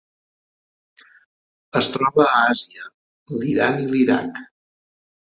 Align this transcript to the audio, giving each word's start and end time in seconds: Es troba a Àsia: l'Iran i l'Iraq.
Es 1.79 1.89
troba 1.95 2.25
a 2.29 2.39
Àsia: 2.53 2.87
l'Iran 3.41 3.77
i 3.83 3.85
l'Iraq. 3.91 4.41